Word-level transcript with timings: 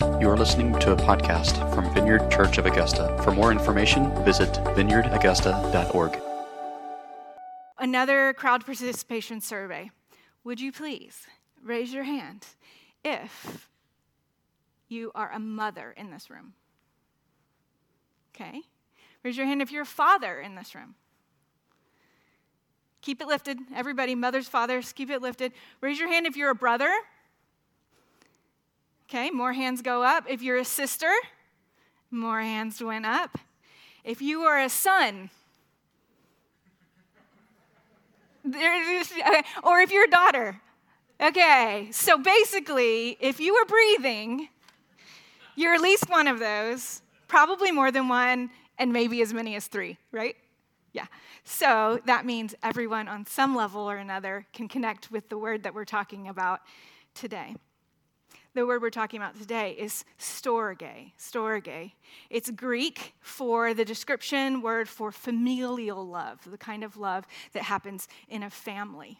You 0.00 0.28
are 0.28 0.36
listening 0.36 0.76
to 0.80 0.92
a 0.92 0.96
podcast 0.96 1.72
from 1.72 1.92
Vineyard 1.94 2.28
Church 2.28 2.58
of 2.58 2.66
Augusta. 2.66 3.16
For 3.22 3.30
more 3.30 3.52
information, 3.52 4.10
visit 4.24 4.48
vineyardaugusta.org. 4.48 6.20
Another 7.78 8.32
crowd 8.32 8.64
participation 8.64 9.40
survey. 9.40 9.90
Would 10.42 10.60
you 10.60 10.72
please 10.72 11.26
raise 11.62 11.92
your 11.92 12.02
hand 12.02 12.44
if 13.04 13.68
you 14.88 15.12
are 15.14 15.30
a 15.30 15.38
mother 15.38 15.94
in 15.96 16.10
this 16.10 16.28
room? 16.28 16.54
Okay. 18.34 18.62
Raise 19.22 19.36
your 19.36 19.46
hand 19.46 19.62
if 19.62 19.70
you're 19.70 19.82
a 19.82 19.86
father 19.86 20.40
in 20.40 20.56
this 20.56 20.74
room. 20.74 20.96
Keep 23.00 23.20
it 23.20 23.28
lifted. 23.28 23.58
Everybody, 23.72 24.16
mothers, 24.16 24.48
fathers, 24.48 24.92
keep 24.92 25.10
it 25.10 25.22
lifted. 25.22 25.52
Raise 25.80 26.00
your 26.00 26.08
hand 26.08 26.26
if 26.26 26.36
you're 26.36 26.50
a 26.50 26.54
brother. 26.54 26.90
Okay, 29.08 29.30
more 29.30 29.52
hands 29.52 29.82
go 29.82 30.02
up. 30.02 30.24
If 30.28 30.42
you're 30.42 30.56
a 30.56 30.64
sister, 30.64 31.12
more 32.10 32.40
hands 32.40 32.82
went 32.82 33.06
up. 33.06 33.38
If 34.02 34.22
you 34.22 34.42
are 34.42 34.60
a 34.60 34.68
son, 34.68 35.30
or 38.44 39.80
if 39.80 39.90
you're 39.90 40.04
a 40.04 40.10
daughter. 40.10 40.60
Okay, 41.20 41.88
so 41.92 42.18
basically, 42.18 43.16
if 43.20 43.40
you 43.40 43.54
were 43.54 43.64
breathing, 43.64 44.48
you're 45.54 45.74
at 45.74 45.80
least 45.80 46.10
one 46.10 46.26
of 46.26 46.38
those, 46.38 47.02
probably 47.28 47.70
more 47.70 47.90
than 47.90 48.08
one, 48.08 48.50
and 48.78 48.92
maybe 48.92 49.22
as 49.22 49.32
many 49.32 49.54
as 49.54 49.66
three, 49.66 49.96
right? 50.12 50.36
Yeah. 50.92 51.06
So 51.44 52.00
that 52.06 52.26
means 52.26 52.54
everyone 52.62 53.08
on 53.08 53.26
some 53.26 53.54
level 53.54 53.88
or 53.88 53.96
another 53.96 54.46
can 54.52 54.68
connect 54.68 55.10
with 55.10 55.28
the 55.28 55.38
word 55.38 55.62
that 55.62 55.74
we're 55.74 55.84
talking 55.84 56.28
about 56.28 56.60
today. 57.14 57.54
The 58.54 58.64
word 58.64 58.82
we're 58.82 58.90
talking 58.90 59.20
about 59.20 59.36
today 59.36 59.72
is 59.72 60.04
storge. 60.16 61.10
Storge. 61.18 61.90
It's 62.30 62.50
Greek 62.52 63.14
for 63.20 63.74
the 63.74 63.84
description 63.84 64.62
word 64.62 64.88
for 64.88 65.10
familial 65.10 66.06
love, 66.06 66.38
the 66.48 66.56
kind 66.56 66.84
of 66.84 66.96
love 66.96 67.26
that 67.52 67.64
happens 67.64 68.06
in 68.28 68.44
a 68.44 68.50
family. 68.50 69.18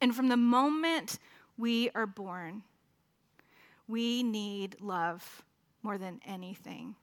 And 0.00 0.14
from 0.14 0.28
the 0.28 0.36
moment 0.36 1.18
we 1.58 1.90
are 1.96 2.06
born, 2.06 2.62
we 3.88 4.22
need 4.22 4.76
love 4.80 5.42
more 5.82 5.98
than 5.98 6.20
anything. 6.24 6.94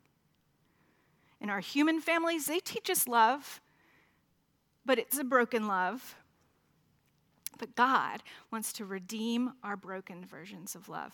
In 1.42 1.50
our 1.50 1.60
human 1.60 2.00
families, 2.00 2.46
they 2.46 2.60
teach 2.60 2.90
us 2.90 3.06
love, 3.06 3.60
but 4.86 4.98
it's 4.98 5.18
a 5.18 5.26
broken 5.26 5.68
love. 5.68 6.16
But 7.58 7.76
God 7.76 8.24
wants 8.52 8.74
to 8.74 8.86
redeem 8.86 9.54
our 9.64 9.76
broken 9.76 10.26
versions 10.26 10.76
of 10.76 10.90
love 10.90 11.14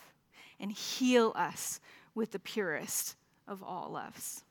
and 0.60 0.70
heal 0.72 1.32
us 1.34 1.80
with 2.14 2.32
the 2.32 2.38
purest 2.38 3.16
of 3.48 3.62
all 3.62 3.90
loves. 3.90 4.44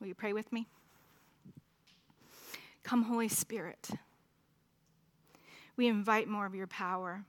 Will 0.00 0.08
you 0.08 0.14
pray 0.14 0.32
with 0.32 0.52
me? 0.52 0.66
Come, 2.82 3.02
Holy 3.02 3.28
Spirit. 3.28 3.90
We 5.76 5.86
invite 5.86 6.28
more 6.28 6.46
of 6.46 6.54
your 6.54 6.66
power, 6.66 7.24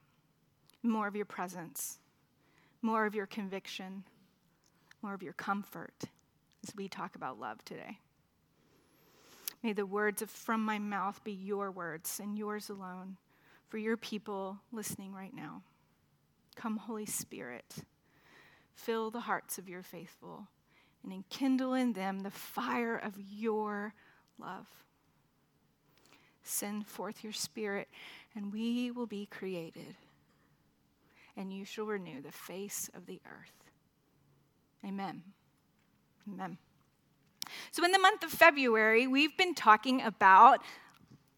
more 0.81 1.07
of 1.07 1.15
your 1.15 1.25
presence, 1.25 1.99
more 2.81 3.05
of 3.05 3.15
your 3.15 3.27
conviction, 3.27 4.03
more 5.01 5.13
of 5.13 5.23
your 5.23 5.33
comfort 5.33 6.05
as 6.67 6.75
we 6.75 6.87
talk 6.87 7.15
about 7.15 7.39
love 7.39 7.63
today. 7.63 7.99
May 9.61 9.73
the 9.73 9.85
words 9.85 10.23
from 10.27 10.65
my 10.65 10.79
mouth 10.79 11.23
be 11.23 11.31
your 11.31 11.71
words 11.71 12.19
and 12.21 12.37
yours 12.37 12.69
alone 12.69 13.17
for 13.73 13.79
your 13.79 13.97
people 13.97 14.59
listening 14.71 15.11
right 15.15 15.33
now. 15.33 15.63
Come, 16.55 16.77
Holy 16.77 17.07
Spirit, 17.07 17.77
fill 18.75 19.09
the 19.09 19.21
hearts 19.21 19.57
of 19.57 19.67
your 19.67 19.81
faithful 19.81 20.47
and 21.03 21.11
enkindle 21.11 21.73
in 21.73 21.93
them 21.93 22.19
the 22.19 22.29
fire 22.29 22.95
of 22.95 23.15
your 23.17 23.95
love. 24.37 24.67
Send 26.43 26.85
forth 26.85 27.23
your 27.23 27.33
spirit, 27.33 27.87
and 28.35 28.53
we 28.53 28.91
will 28.91 29.07
be 29.07 29.25
created, 29.25 29.95
and 31.35 31.51
you 31.51 31.65
shall 31.65 31.85
renew 31.85 32.21
the 32.21 32.31
face 32.31 32.91
of 32.93 33.07
the 33.07 33.19
earth. 33.25 33.71
Amen. 34.85 35.23
Amen. 36.31 36.59
So, 37.71 37.83
in 37.83 37.91
the 37.91 37.97
month 37.97 38.21
of 38.21 38.29
February, 38.29 39.07
we've 39.07 39.35
been 39.35 39.55
talking 39.55 40.03
about 40.03 40.59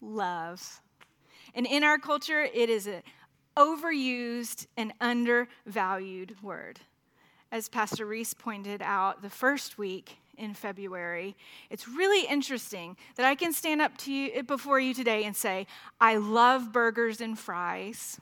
love. 0.02 0.82
And 1.56 1.66
in 1.66 1.82
our 1.82 1.98
culture, 1.98 2.42
it 2.42 2.68
is 2.68 2.86
an 2.86 3.02
overused 3.56 4.66
and 4.76 4.92
undervalued 5.00 6.36
word. 6.42 6.80
As 7.50 7.70
Pastor 7.70 8.04
Reese 8.04 8.34
pointed 8.34 8.82
out 8.82 9.22
the 9.22 9.30
first 9.30 9.78
week 9.78 10.18
in 10.36 10.52
February, 10.52 11.34
it's 11.70 11.88
really 11.88 12.28
interesting 12.28 12.94
that 13.16 13.24
I 13.24 13.34
can 13.34 13.54
stand 13.54 13.80
up 13.80 13.96
to 13.98 14.12
you 14.12 14.30
eh, 14.34 14.42
before 14.42 14.78
you 14.78 14.92
today 14.92 15.24
and 15.24 15.34
say, 15.34 15.66
I 15.98 16.18
love 16.18 16.72
burgers 16.72 17.22
and 17.22 17.38
fries. 17.38 18.20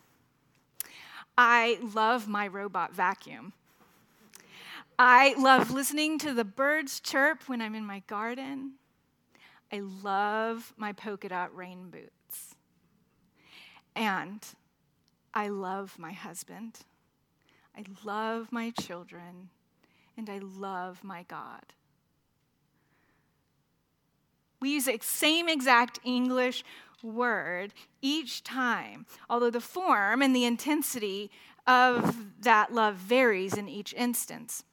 I 1.36 1.80
love 1.92 2.28
my 2.28 2.46
robot 2.46 2.94
vacuum. 2.94 3.52
I 4.96 5.34
love 5.36 5.72
listening 5.72 6.20
to 6.20 6.32
the 6.32 6.44
birds 6.44 7.00
chirp 7.00 7.48
when 7.48 7.60
I'm 7.60 7.74
in 7.74 7.84
my 7.84 8.04
garden. 8.06 8.74
I 9.72 9.80
love 9.80 10.72
my 10.76 10.92
polka 10.92 11.28
dot 11.28 11.56
rain 11.56 11.90
boots. 11.90 12.13
And 13.96 14.44
I 15.32 15.48
love 15.48 15.98
my 15.98 16.12
husband. 16.12 16.80
I 17.76 17.84
love 18.04 18.48
my 18.50 18.70
children. 18.70 19.50
And 20.16 20.30
I 20.30 20.38
love 20.38 21.02
my 21.02 21.24
God. 21.24 21.64
We 24.60 24.70
use 24.70 24.86
the 24.86 24.98
same 25.02 25.48
exact 25.48 25.98
English 26.04 26.64
word 27.02 27.74
each 28.00 28.42
time, 28.42 29.04
although 29.28 29.50
the 29.50 29.60
form 29.60 30.22
and 30.22 30.34
the 30.34 30.44
intensity 30.44 31.30
of 31.66 32.42
that 32.42 32.72
love 32.72 32.96
varies 32.96 33.54
in 33.54 33.68
each 33.68 33.92
instance. 33.92 34.64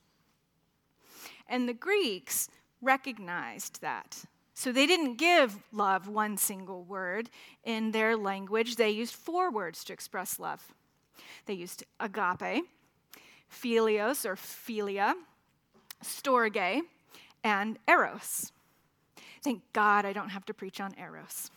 And 1.48 1.68
the 1.68 1.74
Greeks 1.74 2.50
recognized 2.82 3.82
that. 3.82 4.24
So 4.54 4.72
they 4.72 4.86
didn't 4.86 5.16
give 5.16 5.60
love 5.72 6.08
one 6.08 6.38
single 6.38 6.84
word 6.84 7.30
in 7.64 7.92
their 7.92 8.18
language, 8.18 8.76
they 8.76 8.90
used 8.90 9.16
four 9.16 9.52
words 9.52 9.84
to 9.86 9.94
express 9.94 10.40
love. 10.40 10.74
They 11.46 11.54
used 11.54 11.84
agape, 12.00 12.66
philios 13.50 14.26
or 14.26 14.36
philia, 14.36 15.14
storge, 16.04 16.82
and 17.44 17.80
eros. 17.88 18.52
Thank 19.44 19.62
God 19.74 20.06
I 20.06 20.14
don't 20.14 20.30
have 20.30 20.46
to 20.46 20.54
preach 20.54 20.80
on 20.80 20.94
eros. 21.00 21.50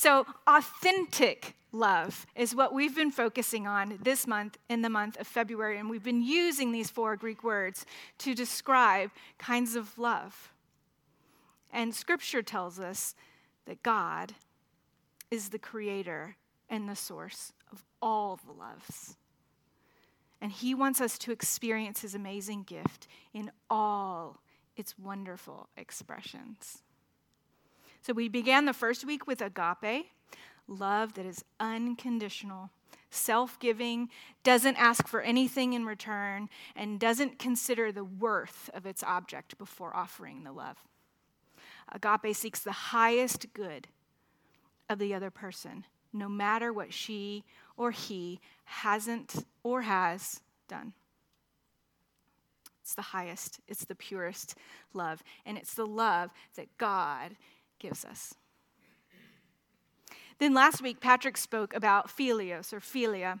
So, 0.00 0.24
authentic 0.46 1.56
love 1.72 2.26
is 2.34 2.54
what 2.54 2.72
we've 2.72 2.96
been 2.96 3.10
focusing 3.10 3.66
on 3.66 3.98
this 4.02 4.26
month 4.26 4.56
in 4.70 4.80
the 4.80 4.88
month 4.88 5.20
of 5.20 5.26
February. 5.26 5.76
And 5.76 5.90
we've 5.90 6.02
been 6.02 6.22
using 6.22 6.72
these 6.72 6.88
four 6.88 7.16
Greek 7.16 7.44
words 7.44 7.84
to 8.20 8.34
describe 8.34 9.10
kinds 9.36 9.76
of 9.76 9.98
love. 9.98 10.54
And 11.70 11.94
scripture 11.94 12.40
tells 12.40 12.80
us 12.80 13.14
that 13.66 13.82
God 13.82 14.32
is 15.30 15.50
the 15.50 15.58
creator 15.58 16.36
and 16.70 16.88
the 16.88 16.96
source 16.96 17.52
of 17.70 17.84
all 18.00 18.40
the 18.46 18.52
loves. 18.52 19.18
And 20.40 20.50
he 20.50 20.74
wants 20.74 21.02
us 21.02 21.18
to 21.18 21.30
experience 21.30 22.00
his 22.00 22.14
amazing 22.14 22.62
gift 22.62 23.06
in 23.34 23.50
all 23.68 24.38
its 24.78 24.98
wonderful 24.98 25.68
expressions. 25.76 26.84
So 28.02 28.12
we 28.12 28.28
began 28.28 28.64
the 28.64 28.72
first 28.72 29.04
week 29.04 29.26
with 29.26 29.42
agape, 29.42 30.06
love 30.66 31.14
that 31.14 31.26
is 31.26 31.44
unconditional, 31.58 32.70
self 33.10 33.58
giving, 33.58 34.08
doesn't 34.42 34.76
ask 34.76 35.06
for 35.06 35.20
anything 35.20 35.74
in 35.74 35.84
return, 35.84 36.48
and 36.74 36.98
doesn't 36.98 37.38
consider 37.38 37.92
the 37.92 38.04
worth 38.04 38.70
of 38.72 38.86
its 38.86 39.02
object 39.02 39.58
before 39.58 39.94
offering 39.94 40.44
the 40.44 40.52
love. 40.52 40.78
Agape 41.92 42.34
seeks 42.34 42.60
the 42.60 42.72
highest 42.72 43.52
good 43.52 43.88
of 44.88 44.98
the 44.98 45.14
other 45.14 45.30
person, 45.30 45.84
no 46.12 46.28
matter 46.28 46.72
what 46.72 46.92
she 46.92 47.44
or 47.76 47.90
he 47.90 48.40
hasn't 48.64 49.44
or 49.62 49.82
has 49.82 50.40
done. 50.68 50.94
It's 52.82 52.94
the 52.94 53.02
highest, 53.02 53.60
it's 53.68 53.84
the 53.84 53.94
purest 53.94 54.56
love, 54.94 55.22
and 55.44 55.58
it's 55.58 55.74
the 55.74 55.86
love 55.86 56.30
that 56.56 56.76
God 56.78 57.36
gives 57.80 58.04
us. 58.04 58.34
Then 60.38 60.54
last 60.54 60.80
week, 60.80 61.00
Patrick 61.00 61.36
spoke 61.36 61.74
about 61.74 62.08
philios 62.08 62.72
or 62.72 62.80
philia. 62.80 63.40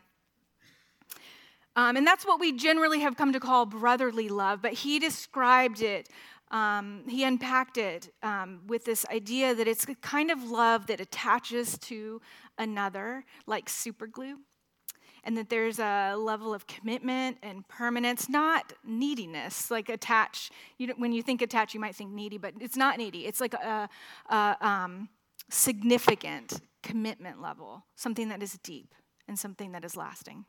Um, 1.76 1.96
and 1.96 2.06
that's 2.06 2.26
what 2.26 2.40
we 2.40 2.52
generally 2.52 3.00
have 3.00 3.16
come 3.16 3.32
to 3.32 3.40
call 3.40 3.64
brotherly 3.64 4.28
love, 4.28 4.60
but 4.60 4.72
he 4.72 4.98
described 4.98 5.80
it, 5.80 6.08
um, 6.50 7.04
he 7.08 7.24
unpacked 7.24 7.78
it 7.78 8.12
um, 8.22 8.60
with 8.66 8.84
this 8.84 9.06
idea 9.06 9.54
that 9.54 9.68
it's 9.68 9.88
a 9.88 9.94
kind 9.94 10.30
of 10.30 10.42
love 10.42 10.88
that 10.88 11.00
attaches 11.00 11.78
to 11.78 12.20
another, 12.58 13.24
like 13.46 13.68
super 13.68 14.06
glue. 14.06 14.38
And 15.24 15.36
that 15.36 15.48
there's 15.48 15.78
a 15.78 16.14
level 16.16 16.54
of 16.54 16.66
commitment 16.66 17.38
and 17.42 17.66
permanence, 17.68 18.28
not 18.28 18.72
neediness, 18.84 19.70
like 19.70 19.88
attach. 19.88 20.50
You 20.78 20.88
know, 20.88 20.94
when 20.96 21.12
you 21.12 21.22
think 21.22 21.42
attach, 21.42 21.74
you 21.74 21.80
might 21.80 21.94
think 21.94 22.10
needy, 22.12 22.38
but 22.38 22.54
it's 22.60 22.76
not 22.76 22.98
needy. 22.98 23.26
It's 23.26 23.40
like 23.40 23.54
a, 23.54 23.88
a 24.30 24.56
um, 24.60 25.08
significant 25.50 26.60
commitment 26.82 27.40
level, 27.40 27.84
something 27.96 28.28
that 28.28 28.42
is 28.42 28.58
deep 28.62 28.94
and 29.28 29.38
something 29.38 29.72
that 29.72 29.84
is 29.84 29.96
lasting. 29.96 30.44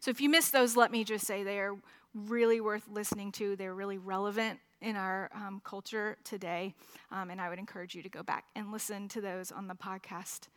So 0.00 0.10
if 0.10 0.20
you 0.20 0.28
missed 0.28 0.52
those, 0.52 0.76
let 0.76 0.92
me 0.92 1.04
just 1.04 1.26
say 1.26 1.42
they 1.42 1.58
are 1.58 1.74
really 2.14 2.60
worth 2.60 2.84
listening 2.88 3.32
to. 3.32 3.56
They're 3.56 3.74
really 3.74 3.98
relevant 3.98 4.60
in 4.80 4.96
our 4.96 5.30
um, 5.34 5.62
culture 5.64 6.18
today, 6.24 6.74
um, 7.10 7.30
and 7.30 7.40
I 7.40 7.48
would 7.48 7.58
encourage 7.58 7.94
you 7.94 8.02
to 8.02 8.08
go 8.10 8.22
back 8.22 8.44
and 8.54 8.70
listen 8.70 9.08
to 9.08 9.20
those 9.20 9.50
on 9.50 9.66
the 9.66 9.74
podcast 9.74 10.48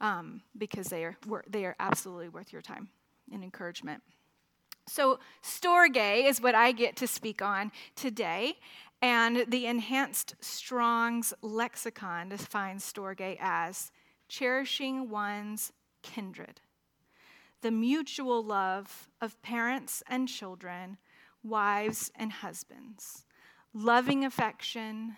um, 0.00 0.42
because 0.56 0.88
they 0.88 1.04
are, 1.04 1.16
they 1.48 1.64
are 1.64 1.76
absolutely 1.78 2.28
worth 2.28 2.52
your 2.52 2.62
time 2.62 2.88
and 3.32 3.44
encouragement. 3.44 4.02
So, 4.88 5.20
Storge 5.42 6.24
is 6.28 6.40
what 6.40 6.54
I 6.54 6.72
get 6.72 6.96
to 6.96 7.06
speak 7.06 7.42
on 7.42 7.70
today, 7.94 8.54
and 9.00 9.44
the 9.46 9.66
Enhanced 9.66 10.34
Strong's 10.40 11.32
Lexicon 11.42 12.28
defines 12.30 12.90
Storge 12.90 13.36
as 13.40 13.92
cherishing 14.28 15.08
one's 15.08 15.72
kindred, 16.02 16.60
the 17.60 17.70
mutual 17.70 18.42
love 18.42 19.08
of 19.20 19.40
parents 19.42 20.02
and 20.08 20.28
children, 20.28 20.96
wives 21.42 22.10
and 22.16 22.32
husbands, 22.32 23.24
loving 23.72 24.24
affection, 24.24 25.16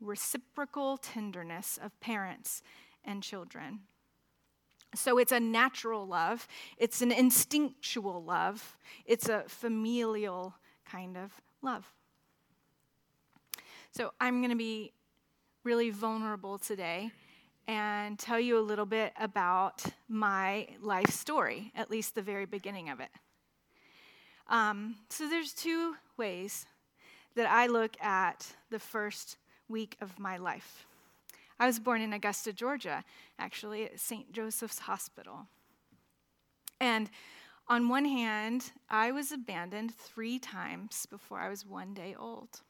reciprocal 0.00 0.96
tenderness 0.96 1.78
of 1.82 1.98
parents 2.00 2.62
and 3.04 3.22
children. 3.22 3.80
So 4.94 5.18
it's 5.18 5.32
a 5.32 5.40
natural 5.40 6.06
love, 6.06 6.46
it's 6.78 7.02
an 7.02 7.12
instinctual 7.12 8.22
love, 8.22 8.76
it's 9.06 9.28
a 9.28 9.44
familial 9.46 10.54
kind 10.84 11.16
of 11.16 11.32
love. 11.62 11.92
So 13.90 14.12
I'm 14.20 14.40
going 14.40 14.50
to 14.50 14.56
be 14.56 14.92
really 15.62 15.90
vulnerable 15.90 16.58
today 16.58 17.10
and 17.66 18.18
tell 18.18 18.38
you 18.38 18.58
a 18.58 18.60
little 18.60 18.86
bit 18.86 19.12
about 19.18 19.84
my 20.08 20.68
life 20.82 21.10
story, 21.10 21.72
at 21.74 21.90
least 21.90 22.14
the 22.14 22.22
very 22.22 22.44
beginning 22.44 22.90
of 22.90 23.00
it. 23.00 23.10
Um, 24.48 24.96
so 25.08 25.28
there's 25.28 25.52
two 25.52 25.96
ways 26.16 26.66
that 27.34 27.46
I 27.48 27.66
look 27.66 28.00
at 28.02 28.46
the 28.70 28.78
first 28.78 29.38
week 29.68 29.96
of 30.00 30.18
my 30.18 30.36
life. 30.36 30.86
I 31.58 31.66
was 31.66 31.78
born 31.78 32.02
in 32.02 32.12
Augusta, 32.12 32.52
Georgia, 32.52 33.04
actually, 33.38 33.84
at 33.84 34.00
St. 34.00 34.32
Joseph's 34.32 34.80
Hospital. 34.80 35.46
And 36.80 37.10
on 37.68 37.88
one 37.88 38.04
hand, 38.04 38.72
I 38.90 39.12
was 39.12 39.32
abandoned 39.32 39.94
three 39.94 40.38
times 40.38 41.06
before 41.06 41.38
I 41.38 41.48
was 41.48 41.64
one 41.64 41.94
day 41.94 42.14
old. 42.18 42.60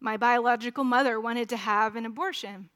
My 0.00 0.16
biological 0.16 0.84
mother 0.84 1.20
wanted 1.20 1.48
to 1.50 1.56
have 1.56 1.96
an 1.96 2.06
abortion. 2.06 2.68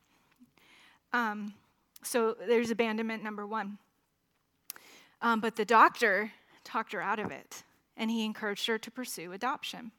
Um, 1.12 1.54
so 2.02 2.36
there's 2.46 2.70
abandonment 2.70 3.22
number 3.22 3.46
one. 3.46 3.78
Um, 5.22 5.40
but 5.40 5.56
the 5.56 5.64
doctor 5.64 6.32
talked 6.64 6.92
her 6.92 7.00
out 7.00 7.18
of 7.18 7.30
it, 7.30 7.62
and 7.96 8.10
he 8.10 8.24
encouraged 8.24 8.66
her 8.66 8.78
to 8.78 8.90
pursue 8.90 9.32
adoption. 9.32 9.92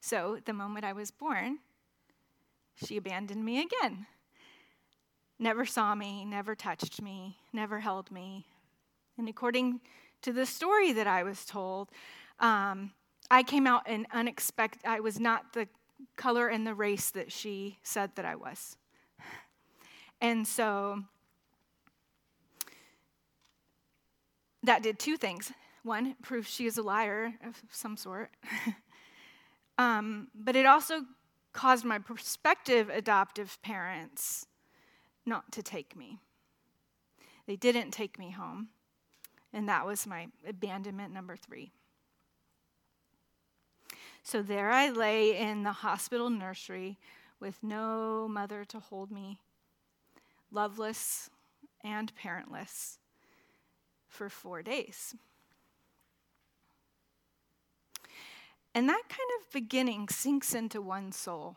So 0.00 0.38
the 0.44 0.52
moment 0.52 0.84
I 0.84 0.92
was 0.92 1.10
born, 1.10 1.58
she 2.84 2.96
abandoned 2.96 3.44
me 3.44 3.62
again. 3.62 4.06
Never 5.38 5.64
saw 5.66 5.94
me, 5.94 6.24
never 6.24 6.54
touched 6.54 7.00
me, 7.00 7.38
never 7.52 7.80
held 7.80 8.10
me. 8.10 8.46
And 9.16 9.28
according 9.28 9.80
to 10.22 10.32
the 10.32 10.46
story 10.46 10.92
that 10.92 11.06
I 11.06 11.22
was 11.22 11.44
told, 11.44 11.90
um, 12.40 12.92
I 13.30 13.42
came 13.42 13.66
out 13.66 13.88
in 13.88 14.06
unexpected, 14.12 14.82
I 14.84 15.00
was 15.00 15.20
not 15.20 15.52
the 15.52 15.68
color 16.16 16.48
and 16.48 16.66
the 16.66 16.74
race 16.74 17.10
that 17.10 17.30
she 17.30 17.78
said 17.82 18.14
that 18.16 18.24
I 18.24 18.34
was. 18.34 18.76
And 20.20 20.46
so 20.46 21.04
that 24.62 24.82
did 24.82 24.98
two 24.98 25.16
things. 25.16 25.52
One, 25.84 26.16
proved 26.22 26.48
she 26.48 26.66
is 26.66 26.76
a 26.76 26.82
liar 26.82 27.34
of 27.46 27.62
some 27.70 27.96
sort. 27.96 28.30
um, 29.78 30.28
but 30.34 30.56
it 30.56 30.66
also 30.66 31.02
caused 31.52 31.84
my 31.84 31.98
prospective 31.98 32.88
adoptive 32.88 33.58
parents 33.62 34.46
not 35.24 35.50
to 35.52 35.62
take 35.62 35.96
me. 35.96 36.18
They 37.46 37.56
didn't 37.56 37.92
take 37.92 38.18
me 38.18 38.30
home. 38.30 38.68
And 39.52 39.68
that 39.68 39.86
was 39.86 40.06
my 40.06 40.28
abandonment 40.46 41.12
number 41.12 41.36
three. 41.36 41.72
So 44.22 44.42
there 44.42 44.70
I 44.70 44.90
lay 44.90 45.38
in 45.38 45.62
the 45.62 45.72
hospital 45.72 46.28
nursery 46.28 46.98
with 47.40 47.62
no 47.62 48.28
mother 48.28 48.64
to 48.66 48.78
hold 48.78 49.10
me, 49.10 49.38
loveless 50.50 51.30
and 51.82 52.12
parentless, 52.14 52.98
for 54.06 54.28
four 54.28 54.62
days. 54.62 55.14
And 58.78 58.88
that 58.88 59.08
kind 59.08 59.30
of 59.40 59.52
beginning 59.52 60.06
sinks 60.08 60.54
into 60.54 60.80
one's 60.80 61.16
soul. 61.16 61.56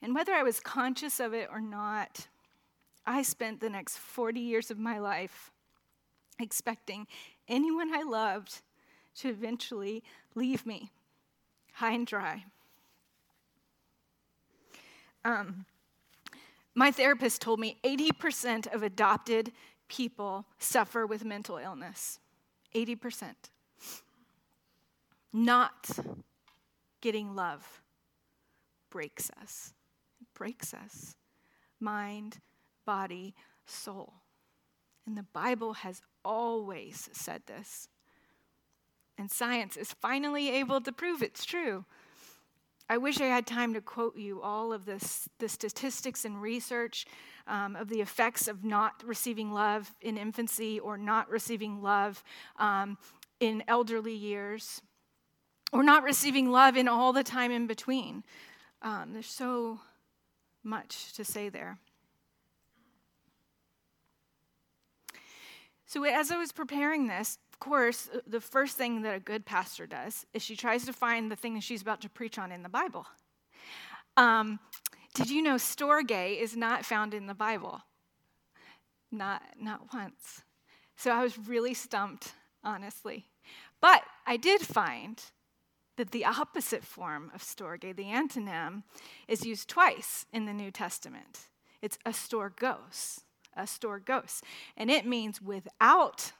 And 0.00 0.14
whether 0.14 0.32
I 0.32 0.42
was 0.42 0.58
conscious 0.58 1.20
of 1.20 1.34
it 1.34 1.50
or 1.52 1.60
not, 1.60 2.28
I 3.04 3.20
spent 3.20 3.60
the 3.60 3.68
next 3.68 3.98
40 3.98 4.40
years 4.40 4.70
of 4.70 4.78
my 4.78 4.98
life 4.98 5.50
expecting 6.40 7.06
anyone 7.46 7.92
I 7.94 8.04
loved 8.04 8.62
to 9.16 9.28
eventually 9.28 10.02
leave 10.34 10.64
me 10.64 10.90
high 11.74 11.92
and 11.92 12.06
dry. 12.06 12.46
Um, 15.26 15.66
my 16.74 16.90
therapist 16.90 17.42
told 17.42 17.60
me 17.60 17.76
80% 17.84 18.74
of 18.74 18.82
adopted 18.82 19.52
people 19.88 20.46
suffer 20.58 21.06
with 21.06 21.22
mental 21.22 21.58
illness. 21.58 22.18
80%. 22.74 23.34
Not 25.32 25.90
getting 27.00 27.34
love 27.34 27.82
breaks 28.90 29.30
us. 29.40 29.72
It 30.20 30.28
breaks 30.34 30.74
us. 30.74 31.16
Mind, 31.80 32.38
body, 32.84 33.34
soul. 33.66 34.14
And 35.06 35.16
the 35.16 35.26
Bible 35.32 35.72
has 35.74 36.02
always 36.24 37.08
said 37.12 37.42
this. 37.46 37.88
And 39.18 39.30
science 39.30 39.76
is 39.76 39.92
finally 39.92 40.50
able 40.50 40.80
to 40.80 40.92
prove 40.92 41.22
it's 41.22 41.44
true. 41.44 41.84
I 42.88 42.98
wish 42.98 43.20
I 43.20 43.26
had 43.26 43.46
time 43.46 43.74
to 43.74 43.80
quote 43.80 44.16
you 44.16 44.42
all 44.42 44.72
of 44.72 44.84
this, 44.84 45.28
the 45.38 45.48
statistics 45.48 46.24
and 46.24 46.40
research 46.40 47.06
um, 47.46 47.76
of 47.76 47.88
the 47.88 48.00
effects 48.00 48.48
of 48.48 48.64
not 48.64 49.02
receiving 49.04 49.52
love 49.52 49.94
in 50.00 50.16
infancy 50.16 50.78
or 50.78 50.98
not 50.98 51.30
receiving 51.30 51.82
love 51.82 52.22
um, 52.58 52.98
in 53.40 53.62
elderly 53.66 54.14
years 54.14 54.82
or 55.72 55.82
not 55.82 56.02
receiving 56.02 56.50
love 56.50 56.76
in 56.76 56.86
all 56.86 57.12
the 57.12 57.24
time 57.24 57.50
in 57.50 57.66
between. 57.66 58.24
Um, 58.82 59.12
there's 59.12 59.26
so 59.26 59.80
much 60.62 61.12
to 61.14 61.24
say 61.24 61.48
there. 61.48 61.78
So, 65.86 66.04
as 66.04 66.30
I 66.30 66.38
was 66.38 66.52
preparing 66.52 67.06
this, 67.06 67.38
course, 67.62 68.08
uh, 68.12 68.18
the 68.26 68.40
first 68.40 68.76
thing 68.76 69.02
that 69.02 69.14
a 69.14 69.20
good 69.20 69.46
pastor 69.46 69.86
does 69.86 70.26
is 70.34 70.42
she 70.42 70.56
tries 70.56 70.84
to 70.84 70.92
find 70.92 71.30
the 71.30 71.36
thing 71.36 71.60
she's 71.60 71.82
about 71.82 72.00
to 72.00 72.10
preach 72.10 72.36
on 72.36 72.50
in 72.50 72.64
the 72.64 72.68
Bible. 72.68 73.06
Um, 74.16 74.58
did 75.14 75.30
you 75.30 75.42
know 75.42 75.54
storge 75.54 76.40
is 76.40 76.56
not 76.56 76.84
found 76.84 77.14
in 77.14 77.28
the 77.28 77.34
Bible? 77.34 77.80
Not, 79.12 79.42
not 79.60 79.94
once. 79.94 80.42
So 80.96 81.12
I 81.12 81.22
was 81.22 81.38
really 81.38 81.72
stumped, 81.72 82.34
honestly. 82.64 83.26
But 83.80 84.02
I 84.26 84.36
did 84.36 84.62
find 84.62 85.22
that 85.96 86.10
the 86.10 86.24
opposite 86.24 86.82
form 86.82 87.30
of 87.32 87.42
storge, 87.42 87.94
the 87.94 88.04
antonym, 88.04 88.82
is 89.28 89.46
used 89.46 89.68
twice 89.68 90.26
in 90.32 90.46
the 90.46 90.52
New 90.52 90.72
Testament. 90.72 91.46
It's 91.80 91.98
astorgos, 92.04 93.20
astorgos, 93.56 94.40
and 94.76 94.90
it 94.90 95.06
means 95.06 95.40
without 95.40 96.32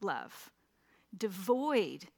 love 0.00 0.50
devoid 1.16 2.08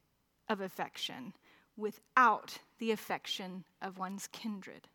of 0.48 0.60
affection 0.60 1.32
without 1.76 2.58
the 2.78 2.90
affection 2.90 3.64
of 3.82 3.98
one's 3.98 4.26
kindred. 4.28 4.88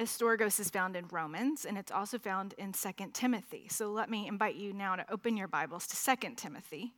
Astorgos 0.00 0.58
is 0.58 0.70
found 0.70 0.96
in 0.96 1.06
Romans, 1.08 1.66
and 1.66 1.76
it's 1.76 1.92
also 1.92 2.18
found 2.18 2.54
in 2.56 2.72
2 2.72 2.90
Timothy. 3.12 3.66
So 3.68 3.90
let 3.90 4.08
me 4.08 4.26
invite 4.26 4.54
you 4.54 4.72
now 4.72 4.96
to 4.96 5.12
open 5.12 5.36
your 5.36 5.48
Bibles 5.48 5.86
to 5.88 6.16
2 6.16 6.34
Timothy, 6.36 6.94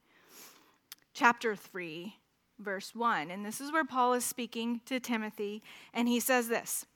chapter 1.12 1.56
3, 1.56 2.14
verse 2.60 2.94
1. 2.94 3.32
And 3.32 3.44
this 3.44 3.60
is 3.60 3.72
where 3.72 3.84
Paul 3.84 4.14
is 4.14 4.24
speaking 4.24 4.80
to 4.86 5.00
Timothy, 5.00 5.62
and 5.92 6.06
he 6.06 6.20
says 6.20 6.46
this 6.46 6.86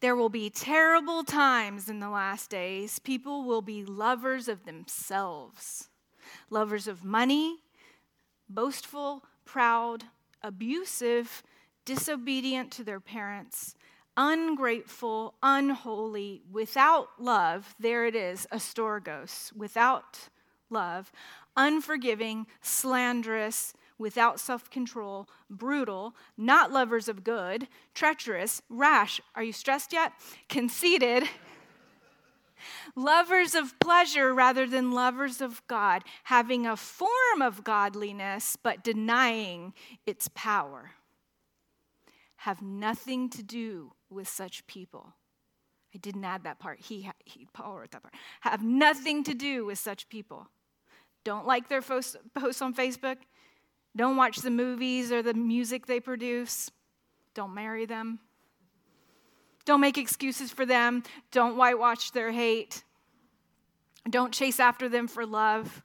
There 0.00 0.16
will 0.16 0.30
be 0.30 0.48
terrible 0.48 1.24
times 1.24 1.88
in 1.88 2.00
the 2.00 2.08
last 2.08 2.48
days. 2.48 2.98
People 2.98 3.44
will 3.44 3.60
be 3.60 3.84
lovers 3.84 4.48
of 4.48 4.64
themselves, 4.64 5.90
lovers 6.48 6.88
of 6.88 7.04
money, 7.04 7.58
boastful, 8.48 9.24
proud, 9.44 10.04
abusive, 10.42 11.42
disobedient 11.84 12.70
to 12.72 12.84
their 12.84 13.00
parents, 13.00 13.74
ungrateful, 14.16 15.34
unholy, 15.42 16.42
without 16.50 17.08
love. 17.18 17.74
There 17.78 18.06
it 18.06 18.16
is, 18.16 18.46
astorgos, 18.50 19.52
without 19.54 20.30
love, 20.70 21.12
unforgiving, 21.56 22.46
slanderous, 22.62 23.74
without 24.00 24.40
self 24.40 24.70
control, 24.70 25.28
brutal, 25.48 26.16
not 26.36 26.72
lovers 26.72 27.08
of 27.08 27.22
good, 27.22 27.68
treacherous, 27.94 28.62
rash. 28.68 29.20
Are 29.36 29.44
you 29.44 29.52
stressed 29.52 29.92
yet? 29.92 30.12
Conceited. 30.48 31.24
lovers 32.96 33.54
of 33.54 33.78
pleasure 33.78 34.34
rather 34.34 34.66
than 34.66 34.90
lovers 34.90 35.40
of 35.40 35.62
God, 35.68 36.02
having 36.24 36.66
a 36.66 36.76
form 36.76 37.42
of 37.42 37.62
godliness 37.62 38.56
but 38.60 38.82
denying 38.82 39.74
its 40.06 40.28
power. 40.34 40.92
Have 42.36 42.62
nothing 42.62 43.28
to 43.30 43.42
do 43.42 43.92
with 44.08 44.26
such 44.26 44.66
people. 44.66 45.12
I 45.94 45.98
didn't 45.98 46.24
add 46.24 46.44
that 46.44 46.58
part. 46.58 46.80
He, 46.80 47.10
he 47.26 47.46
Paul 47.52 47.78
wrote 47.78 47.90
that 47.90 48.02
part. 48.02 48.14
Have 48.40 48.62
nothing 48.62 49.24
to 49.24 49.34
do 49.34 49.66
with 49.66 49.78
such 49.78 50.08
people. 50.08 50.48
Don't 51.22 51.46
like 51.46 51.68
their 51.68 51.82
posts 51.82 52.16
on 52.62 52.74
Facebook. 52.74 53.16
Don't 53.96 54.16
watch 54.16 54.38
the 54.38 54.50
movies 54.50 55.10
or 55.10 55.22
the 55.22 55.34
music 55.34 55.86
they 55.86 56.00
produce. 56.00 56.70
Don't 57.34 57.54
marry 57.54 57.86
them. 57.86 58.20
Don't 59.64 59.80
make 59.80 59.98
excuses 59.98 60.50
for 60.50 60.64
them. 60.64 61.02
Don't 61.30 61.56
whitewash 61.56 62.10
their 62.10 62.30
hate. 62.30 62.84
Don't 64.08 64.32
chase 64.32 64.58
after 64.58 64.88
them 64.88 65.06
for 65.06 65.26
love. 65.26 65.82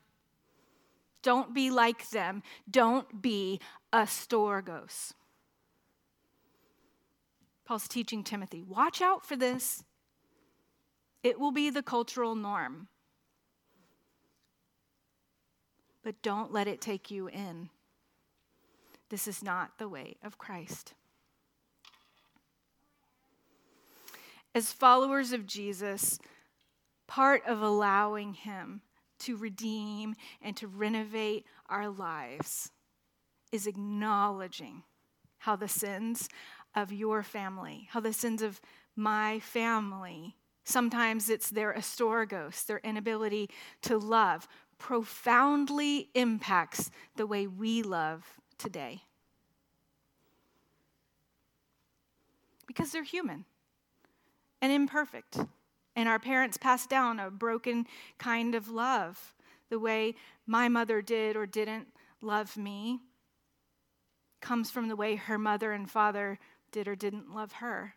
Don't 1.21 1.53
be 1.53 1.71
like 1.71 2.09
them. 2.09 2.43
Don't 2.69 3.21
be 3.21 3.59
a 3.91 4.01
storgos. 4.01 5.13
Paul's 7.65 7.87
teaching 7.87 8.23
Timothy 8.23 8.61
watch 8.61 9.01
out 9.01 9.25
for 9.25 9.35
this. 9.35 9.83
It 11.23 11.39
will 11.39 11.51
be 11.51 11.71
the 11.71 11.81
cultural 11.81 12.35
norm. 12.35 12.87
But 16.03 16.21
don't 16.21 16.53
let 16.53 16.67
it 16.67 16.79
take 16.79 17.09
you 17.09 17.27
in. 17.27 17.69
This 19.09 19.27
is 19.27 19.43
not 19.43 19.77
the 19.77 19.87
way 19.87 20.15
of 20.23 20.37
Christ. 20.37 20.93
As 24.53 24.71
followers 24.71 25.33
of 25.33 25.45
Jesus, 25.45 26.17
part 27.07 27.43
of 27.45 27.61
allowing 27.61 28.33
Him 28.33 28.81
to 29.19 29.35
redeem 29.35 30.15
and 30.41 30.55
to 30.57 30.67
renovate 30.67 31.45
our 31.69 31.89
lives 31.89 32.71
is 33.51 33.67
acknowledging 33.67 34.83
how 35.39 35.55
the 35.55 35.67
sins 35.67 36.29
of 36.73 36.91
your 36.91 37.21
family, 37.21 37.87
how 37.91 37.99
the 37.99 38.13
sins 38.13 38.41
of 38.41 38.59
my 38.95 39.39
family, 39.39 40.35
sometimes 40.63 41.29
it's 41.29 41.49
their 41.49 41.73
astorgos, 41.73 42.65
their 42.65 42.79
inability 42.79 43.49
to 43.81 43.97
love, 43.97 44.47
profoundly 44.77 46.09
impacts 46.15 46.91
the 47.15 47.27
way 47.27 47.47
we 47.47 47.81
love 47.81 48.39
today. 48.57 49.01
Because 52.67 52.91
they're 52.91 53.03
human 53.03 53.45
and 54.61 54.71
imperfect. 54.71 55.37
And 55.95 56.09
our 56.09 56.19
parents 56.19 56.57
passed 56.57 56.89
down 56.89 57.19
a 57.19 57.29
broken 57.29 57.85
kind 58.17 58.53
of 58.53 58.69
love, 58.69 59.33
the 59.69 59.79
way 59.79 60.15
my 60.45 60.67
mother 60.67 61.01
did 61.01 61.35
or 61.35 61.45
didn't 61.45 61.87
love 62.21 62.57
me 62.57 62.99
comes 64.41 64.69
from 64.69 64.87
the 64.87 64.95
way 64.95 65.15
her 65.15 65.37
mother 65.37 65.71
and 65.71 65.89
father 65.89 66.37
did 66.71 66.87
or 66.87 66.95
didn't 66.95 67.33
love 67.33 67.53
her, 67.53 67.95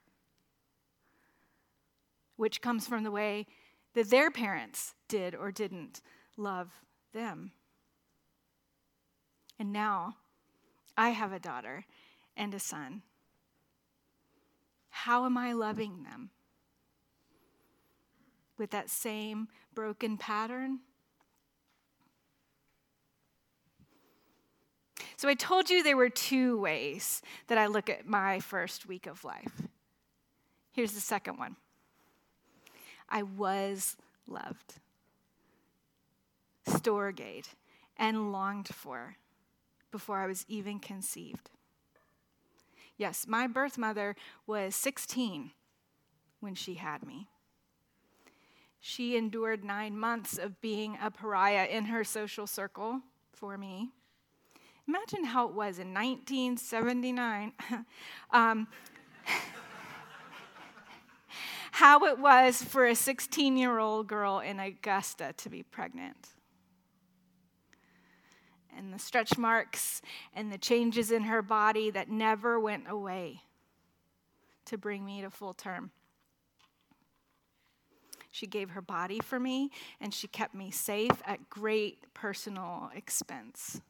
which 2.36 2.62
comes 2.62 2.86
from 2.86 3.02
the 3.02 3.10
way 3.10 3.46
that 3.94 4.10
their 4.10 4.30
parents 4.30 4.94
did 5.08 5.34
or 5.34 5.50
didn't 5.50 6.00
love 6.36 6.70
them. 7.12 7.52
And 9.58 9.72
now 9.72 10.16
I 10.98 11.10
have 11.10 11.32
a 11.32 11.38
daughter 11.38 11.84
and 12.36 12.52
a 12.52 12.58
son. 12.58 13.02
How 14.90 15.24
am 15.24 15.38
I 15.38 15.52
loving 15.52 16.02
them? 16.02 16.30
With 18.58 18.72
that 18.72 18.90
same 18.90 19.46
broken 19.72 20.18
pattern? 20.18 20.80
So 25.16 25.28
I 25.28 25.34
told 25.34 25.70
you 25.70 25.84
there 25.84 25.96
were 25.96 26.10
two 26.10 26.60
ways 26.60 27.22
that 27.46 27.58
I 27.58 27.66
look 27.66 27.88
at 27.88 28.04
my 28.04 28.40
first 28.40 28.86
week 28.86 29.06
of 29.06 29.24
life. 29.24 29.62
Here's 30.72 30.92
the 30.92 31.00
second 31.00 31.38
one 31.38 31.54
I 33.08 33.22
was 33.22 33.96
loved, 34.26 34.80
storgate, 36.66 37.54
and 37.96 38.32
longed 38.32 38.68
for 38.68 39.16
before 39.90 40.18
I 40.18 40.26
was 40.26 40.44
even 40.48 40.78
conceived. 40.78 41.50
Yes, 42.96 43.26
my 43.28 43.46
birth 43.46 43.78
mother 43.78 44.16
was 44.46 44.74
16 44.74 45.52
when 46.40 46.54
she 46.54 46.74
had 46.74 47.06
me. 47.06 47.28
She 48.80 49.16
endured 49.16 49.64
nine 49.64 49.98
months 49.98 50.38
of 50.38 50.60
being 50.60 50.98
a 51.02 51.10
pariah 51.10 51.66
in 51.66 51.86
her 51.86 52.04
social 52.04 52.46
circle 52.46 53.00
for 53.32 53.56
me. 53.58 53.90
Imagine 54.86 55.24
how 55.24 55.48
it 55.48 55.54
was 55.54 55.78
in 55.78 55.92
1979. 55.92 57.52
um, 58.30 58.66
how 61.72 62.04
it 62.06 62.18
was 62.18 62.62
for 62.62 62.86
a 62.86 62.94
16 62.94 63.56
year 63.56 63.78
old 63.78 64.06
girl 64.06 64.40
in 64.40 64.58
Augusta 64.58 65.34
to 65.36 65.50
be 65.50 65.62
pregnant. 65.62 66.28
And 68.78 68.94
the 68.94 68.98
stretch 68.98 69.36
marks 69.36 70.00
and 70.32 70.52
the 70.52 70.56
changes 70.56 71.10
in 71.10 71.24
her 71.24 71.42
body 71.42 71.90
that 71.90 72.08
never 72.08 72.60
went 72.60 72.84
away 72.88 73.42
to 74.66 74.78
bring 74.78 75.04
me 75.04 75.20
to 75.20 75.30
full 75.30 75.52
term. 75.52 75.90
She 78.30 78.46
gave 78.46 78.70
her 78.70 78.80
body 78.80 79.18
for 79.18 79.40
me, 79.40 79.72
and 80.00 80.14
she 80.14 80.28
kept 80.28 80.54
me 80.54 80.70
safe 80.70 81.22
at 81.26 81.50
great 81.50 82.14
personal 82.14 82.90
expense. 82.94 83.80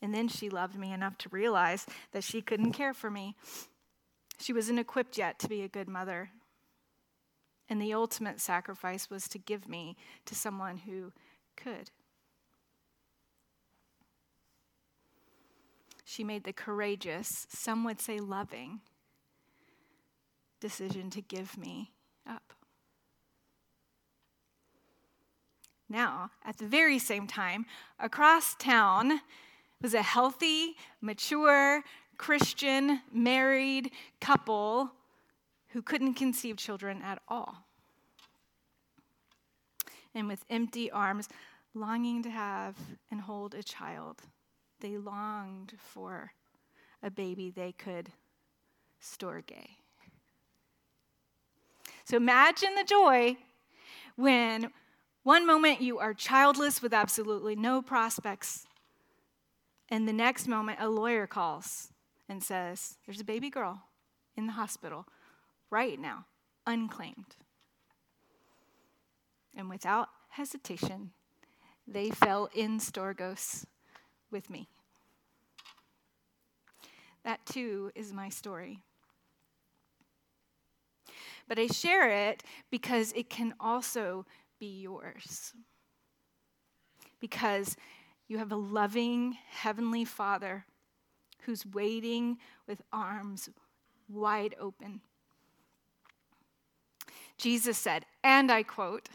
And 0.00 0.14
then 0.14 0.28
she 0.28 0.50
loved 0.50 0.76
me 0.76 0.92
enough 0.92 1.18
to 1.18 1.28
realize 1.30 1.84
that 2.12 2.22
she 2.22 2.42
couldn't 2.42 2.72
care 2.72 2.94
for 2.94 3.10
me. 3.10 3.34
She 4.38 4.52
wasn't 4.52 4.78
equipped 4.78 5.18
yet 5.18 5.40
to 5.40 5.48
be 5.48 5.62
a 5.62 5.68
good 5.68 5.88
mother. 5.88 6.30
And 7.68 7.80
the 7.80 7.94
ultimate 7.94 8.40
sacrifice 8.40 9.10
was 9.10 9.26
to 9.28 9.38
give 9.38 9.68
me 9.68 9.96
to 10.26 10.34
someone 10.34 10.76
who 10.76 11.12
could. 11.56 11.90
She 16.04 16.22
made 16.22 16.44
the 16.44 16.52
courageous, 16.52 17.46
some 17.48 17.82
would 17.84 18.00
say 18.00 18.20
loving, 18.20 18.80
decision 20.60 21.10
to 21.10 21.20
give 21.20 21.58
me 21.58 21.92
up. 22.28 22.52
Now, 25.88 26.30
at 26.44 26.58
the 26.58 26.66
very 26.66 26.98
same 26.98 27.26
time, 27.26 27.66
across 27.98 28.54
town, 28.54 29.20
was 29.82 29.94
a 29.94 30.02
healthy, 30.02 30.76
mature, 31.00 31.82
Christian, 32.16 33.00
married 33.12 33.90
couple 34.20 34.92
who 35.68 35.82
couldn't 35.82 36.14
conceive 36.14 36.56
children 36.56 37.02
at 37.02 37.20
all. 37.28 37.63
And 40.14 40.28
with 40.28 40.44
empty 40.48 40.90
arms, 40.90 41.28
longing 41.74 42.22
to 42.22 42.30
have 42.30 42.76
and 43.10 43.20
hold 43.20 43.54
a 43.54 43.62
child, 43.62 44.22
they 44.80 44.96
longed 44.96 45.74
for 45.78 46.32
a 47.02 47.10
baby 47.10 47.50
they 47.50 47.72
could 47.72 48.10
storge. 49.02 49.76
So 52.04 52.16
imagine 52.16 52.74
the 52.74 52.84
joy 52.84 53.36
when 54.16 54.70
one 55.22 55.46
moment 55.46 55.80
you 55.80 55.98
are 55.98 56.14
childless 56.14 56.82
with 56.82 56.92
absolutely 56.92 57.56
no 57.56 57.82
prospects 57.82 58.66
and 59.88 60.08
the 60.08 60.12
next 60.12 60.48
moment, 60.48 60.78
a 60.80 60.88
lawyer 60.88 61.26
calls 61.26 61.92
and 62.28 62.42
says, 62.42 62.96
There's 63.06 63.20
a 63.20 63.24
baby 63.24 63.50
girl 63.50 63.82
in 64.36 64.46
the 64.46 64.54
hospital 64.54 65.06
right 65.70 66.00
now, 66.00 66.26
unclaimed. 66.66 67.36
And 69.56 69.70
without 69.70 70.08
hesitation, 70.30 71.10
they 71.86 72.10
fell 72.10 72.48
in 72.54 72.78
Storgos 72.78 73.64
with 74.30 74.50
me. 74.50 74.68
That 77.24 77.44
too 77.46 77.90
is 77.94 78.12
my 78.12 78.28
story. 78.28 78.80
But 81.48 81.58
I 81.58 81.66
share 81.66 82.28
it 82.28 82.42
because 82.70 83.12
it 83.12 83.30
can 83.30 83.54
also 83.60 84.26
be 84.58 84.80
yours. 84.80 85.52
Because 87.20 87.76
you 88.28 88.38
have 88.38 88.52
a 88.52 88.56
loving 88.56 89.36
Heavenly 89.50 90.04
Father 90.04 90.64
who's 91.42 91.66
waiting 91.66 92.38
with 92.66 92.82
arms 92.92 93.48
wide 94.08 94.54
open. 94.58 95.00
Jesus 97.36 97.76
said, 97.76 98.06
and 98.22 98.50
I 98.50 98.62
quote, 98.62 99.08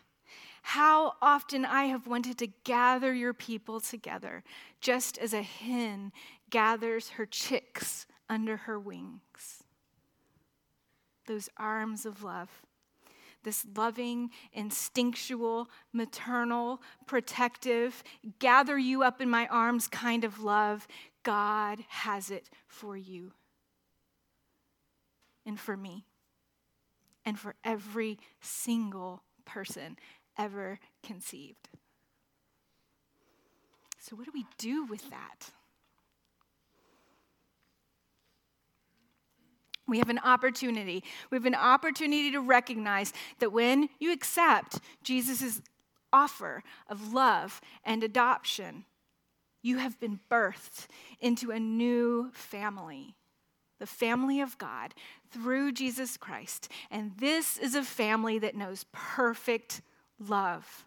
How 0.61 1.13
often 1.21 1.65
I 1.65 1.85
have 1.85 2.07
wanted 2.07 2.37
to 2.39 2.47
gather 2.63 3.13
your 3.13 3.33
people 3.33 3.79
together, 3.79 4.43
just 4.81 5.17
as 5.17 5.33
a 5.33 5.41
hen 5.41 6.11
gathers 6.49 7.09
her 7.11 7.25
chicks 7.25 8.05
under 8.29 8.57
her 8.57 8.79
wings. 8.79 9.63
Those 11.27 11.49
arms 11.57 12.05
of 12.05 12.23
love 12.23 12.49
this 13.43 13.65
loving, 13.75 14.29
instinctual, 14.53 15.69
maternal, 15.93 16.81
protective, 17.05 18.03
gather 18.39 18.77
you 18.77 19.03
up 19.03 19.21
in 19.21 19.29
my 19.29 19.47
arms 19.47 19.87
kind 19.87 20.23
of 20.23 20.43
love, 20.43 20.87
God 21.23 21.83
has 21.87 22.31
it 22.31 22.49
for 22.67 22.97
you 22.97 23.31
and 25.45 25.59
for 25.59 25.77
me 25.77 26.05
and 27.25 27.39
for 27.39 27.55
every 27.63 28.19
single 28.41 29.23
person 29.45 29.97
ever 30.39 30.79
conceived. 31.03 31.69
So, 33.99 34.15
what 34.15 34.25
do 34.25 34.31
we 34.33 34.45
do 34.57 34.85
with 34.85 35.07
that? 35.11 35.51
We 39.87 39.97
have 39.97 40.09
an 40.09 40.19
opportunity. 40.19 41.03
We 41.29 41.35
have 41.35 41.45
an 41.45 41.55
opportunity 41.55 42.31
to 42.31 42.39
recognize 42.39 43.11
that 43.39 43.51
when 43.51 43.89
you 43.99 44.13
accept 44.13 44.79
Jesus' 45.03 45.61
offer 46.13 46.63
of 46.87 47.11
love 47.13 47.59
and 47.83 48.03
adoption, 48.03 48.85
you 49.61 49.77
have 49.77 49.99
been 49.99 50.19
birthed 50.31 50.87
into 51.19 51.51
a 51.51 51.59
new 51.59 52.29
family, 52.33 53.15
the 53.79 53.87
family 53.87 54.41
of 54.41 54.57
God 54.57 54.93
through 55.31 55.73
Jesus 55.73 56.17
Christ. 56.17 56.71
And 56.89 57.11
this 57.17 57.57
is 57.57 57.75
a 57.75 57.83
family 57.83 58.39
that 58.39 58.55
knows 58.55 58.85
perfect 58.91 59.81
love, 60.19 60.85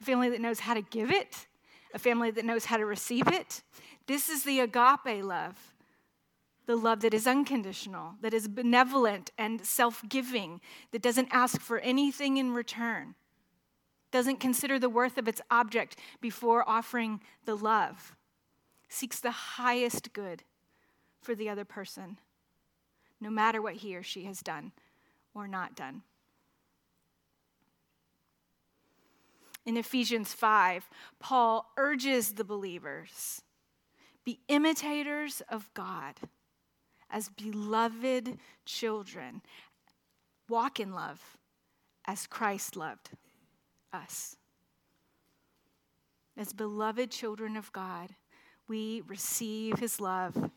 a 0.00 0.04
family 0.04 0.30
that 0.30 0.40
knows 0.40 0.60
how 0.60 0.74
to 0.74 0.82
give 0.82 1.10
it, 1.10 1.46
a 1.94 1.98
family 1.98 2.30
that 2.30 2.44
knows 2.44 2.64
how 2.64 2.76
to 2.76 2.86
receive 2.86 3.28
it. 3.28 3.62
This 4.06 4.28
is 4.28 4.44
the 4.44 4.60
agape 4.60 5.24
love 5.24 5.72
the 6.66 6.76
love 6.76 7.00
that 7.00 7.14
is 7.14 7.26
unconditional, 7.26 8.14
that 8.20 8.32
is 8.32 8.48
benevolent 8.48 9.30
and 9.36 9.64
self 9.64 10.02
giving, 10.08 10.60
that 10.92 11.02
doesn't 11.02 11.28
ask 11.30 11.60
for 11.60 11.78
anything 11.80 12.36
in 12.36 12.52
return, 12.52 13.14
doesn't 14.10 14.40
consider 14.40 14.78
the 14.78 14.88
worth 14.88 15.18
of 15.18 15.28
its 15.28 15.40
object 15.50 15.96
before 16.20 16.68
offering 16.68 17.20
the 17.44 17.56
love, 17.56 18.14
seeks 18.88 19.18
the 19.18 19.30
highest 19.30 20.12
good 20.12 20.44
for 21.20 21.34
the 21.34 21.48
other 21.48 21.64
person, 21.64 22.18
no 23.20 23.30
matter 23.30 23.60
what 23.60 23.76
he 23.76 23.96
or 23.96 24.02
she 24.02 24.24
has 24.24 24.40
done 24.40 24.72
or 25.34 25.48
not 25.48 25.74
done. 25.74 26.02
In 29.64 29.76
Ephesians 29.76 30.32
5, 30.32 30.88
Paul 31.20 31.70
urges 31.76 32.34
the 32.34 32.44
believers 32.44 33.42
be 34.24 34.40
imitators 34.48 35.42
of 35.48 35.68
God 35.74 36.14
as 37.10 37.28
beloved 37.28 38.38
children. 38.64 39.42
Walk 40.48 40.78
in 40.78 40.92
love 40.92 41.20
as 42.06 42.26
Christ 42.26 42.76
loved 42.76 43.10
us. 43.92 44.36
As 46.36 46.52
beloved 46.52 47.10
children 47.10 47.56
of 47.56 47.72
God, 47.72 48.10
we 48.68 49.02
receive 49.06 49.78
his 49.78 50.00
love, 50.00 50.50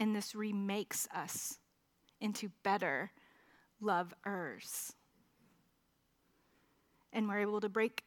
and 0.00 0.14
this 0.14 0.34
remakes 0.34 1.06
us 1.14 1.58
into 2.20 2.50
better 2.62 3.10
lovers. 3.80 4.94
And 7.12 7.28
we're 7.28 7.40
able 7.40 7.60
to 7.60 7.68
break 7.68 8.04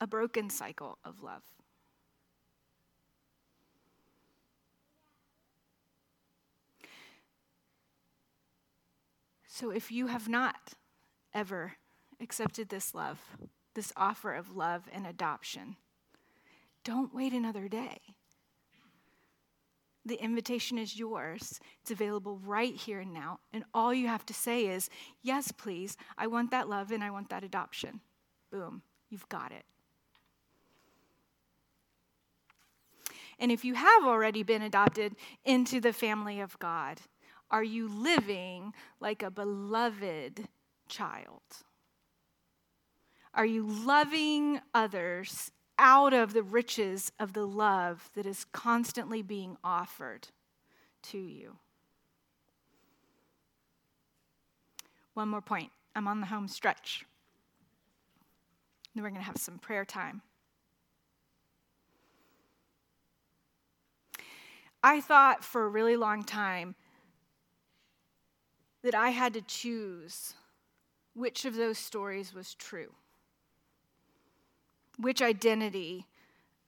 a 0.00 0.06
broken 0.06 0.50
cycle 0.50 0.98
of 1.04 1.22
love. 1.22 1.42
So 9.46 9.70
if 9.70 9.92
you 9.92 10.08
have 10.08 10.28
not 10.28 10.74
ever 11.32 11.74
accepted 12.20 12.68
this 12.68 12.92
love, 12.92 13.20
this 13.74 13.92
offer 13.96 14.34
of 14.34 14.56
love 14.56 14.82
and 14.92 15.06
adoption, 15.06 15.76
don't 16.82 17.14
wait 17.14 17.32
another 17.32 17.68
day. 17.68 18.00
The 20.04 20.22
invitation 20.22 20.76
is 20.76 20.98
yours. 20.98 21.60
It's 21.80 21.90
available 21.90 22.40
right 22.44 22.74
here 22.74 23.00
and 23.00 23.14
now. 23.14 23.38
And 23.52 23.64
all 23.72 23.94
you 23.94 24.08
have 24.08 24.26
to 24.26 24.34
say 24.34 24.66
is, 24.66 24.90
Yes, 25.22 25.50
please. 25.52 25.96
I 26.18 26.26
want 26.26 26.50
that 26.50 26.68
love 26.68 26.90
and 26.90 27.04
I 27.04 27.10
want 27.10 27.30
that 27.30 27.44
adoption. 27.44 28.00
Boom, 28.54 28.82
you've 29.10 29.28
got 29.28 29.50
it. 29.50 29.64
And 33.40 33.50
if 33.50 33.64
you 33.64 33.74
have 33.74 34.04
already 34.04 34.44
been 34.44 34.62
adopted 34.62 35.16
into 35.44 35.80
the 35.80 35.92
family 35.92 36.38
of 36.38 36.56
God, 36.60 37.00
are 37.50 37.64
you 37.64 37.88
living 37.88 38.72
like 39.00 39.24
a 39.24 39.30
beloved 39.32 40.46
child? 40.88 41.42
Are 43.34 43.44
you 43.44 43.66
loving 43.66 44.60
others 44.72 45.50
out 45.76 46.12
of 46.12 46.32
the 46.32 46.44
riches 46.44 47.10
of 47.18 47.32
the 47.32 47.48
love 47.48 48.08
that 48.14 48.24
is 48.24 48.46
constantly 48.52 49.20
being 49.20 49.56
offered 49.64 50.28
to 51.02 51.18
you? 51.18 51.56
One 55.14 55.28
more 55.28 55.42
point. 55.42 55.72
I'm 55.96 56.06
on 56.06 56.20
the 56.20 56.26
home 56.26 56.46
stretch. 56.46 57.04
Then 58.94 59.02
we're 59.02 59.10
going 59.10 59.20
to 59.20 59.26
have 59.26 59.38
some 59.38 59.58
prayer 59.58 59.84
time. 59.84 60.22
I 64.82 65.00
thought 65.00 65.42
for 65.42 65.64
a 65.64 65.68
really 65.68 65.96
long 65.96 66.24
time 66.24 66.74
that 68.82 68.94
I 68.94 69.10
had 69.10 69.32
to 69.34 69.40
choose 69.40 70.34
which 71.14 71.44
of 71.44 71.56
those 71.56 71.78
stories 71.78 72.34
was 72.34 72.54
true, 72.54 72.92
which 74.98 75.22
identity 75.22 76.06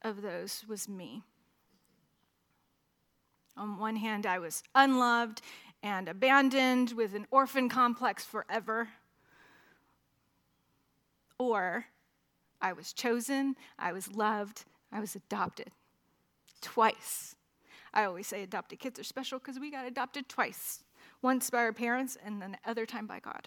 of 0.02 0.22
those 0.22 0.64
was 0.66 0.88
me. 0.88 1.24
On 3.56 3.78
one 3.78 3.96
hand, 3.96 4.24
I 4.24 4.38
was 4.38 4.62
unloved 4.74 5.42
and 5.82 6.08
abandoned 6.08 6.92
with 6.92 7.14
an 7.14 7.26
orphan 7.30 7.68
complex 7.68 8.24
forever. 8.24 8.88
Or 11.38 11.86
I 12.66 12.72
was 12.72 12.92
chosen, 12.92 13.54
I 13.78 13.92
was 13.92 14.12
loved, 14.16 14.64
I 14.90 14.98
was 14.98 15.14
adopted 15.14 15.70
twice. 16.60 17.36
I 17.94 18.02
always 18.02 18.26
say 18.26 18.42
adopted 18.42 18.80
kids 18.80 18.98
are 18.98 19.04
special 19.04 19.38
because 19.38 19.60
we 19.60 19.70
got 19.70 19.86
adopted 19.86 20.28
twice 20.28 20.82
once 21.22 21.48
by 21.48 21.58
our 21.58 21.72
parents 21.72 22.18
and 22.24 22.42
then 22.42 22.50
the 22.50 22.68
other 22.68 22.84
time 22.84 23.06
by 23.06 23.20
God, 23.20 23.46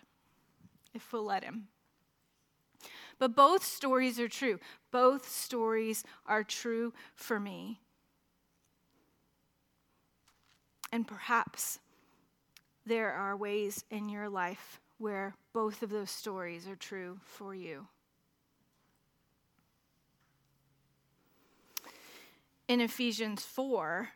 if 0.93 1.11
we'll 1.11 1.25
let 1.25 1.43
Him. 1.43 1.67
But 3.17 3.35
both 3.35 3.61
stories 3.61 4.21
are 4.21 4.29
true. 4.29 4.57
Both 4.89 5.27
stories 5.27 6.05
are 6.25 6.45
true 6.45 6.93
for 7.13 7.41
me. 7.41 7.81
And 10.93 11.05
perhaps 11.05 11.79
there 12.85 13.11
are 13.11 13.35
ways 13.35 13.83
in 13.91 14.07
your 14.07 14.29
life 14.29 14.79
where 14.97 15.35
both 15.51 15.83
of 15.83 15.89
those 15.89 16.09
stories 16.09 16.69
are 16.69 16.77
true 16.77 17.19
for 17.25 17.53
you. 17.53 17.85
In 22.69 22.81
Ephesians 22.81 23.43
4, 23.43 24.09